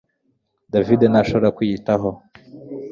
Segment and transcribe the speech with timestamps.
[0.73, 2.09] David ntashobora kwiyitaho